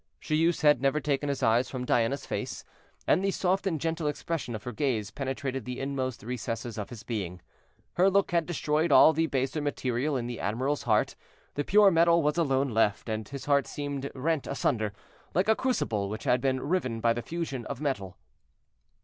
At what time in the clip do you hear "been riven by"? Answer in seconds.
16.41-17.13